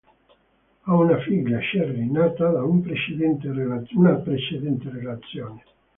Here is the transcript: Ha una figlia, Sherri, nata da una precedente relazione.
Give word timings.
Ha 0.81 0.95
una 0.95 1.19
figlia, 1.19 1.59
Sherri, 1.61 2.09
nata 2.11 2.49
da 2.49 2.63
una 2.63 2.79
precedente 2.81 3.51
relazione. 3.53 5.63